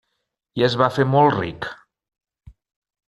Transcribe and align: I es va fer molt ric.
I 0.61 0.65
es 0.67 0.77
va 0.83 0.87
fer 0.95 1.05
molt 1.17 1.35
ric. 1.35 1.69